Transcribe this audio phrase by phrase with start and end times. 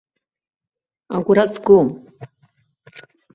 [1.17, 1.87] Агәра згом.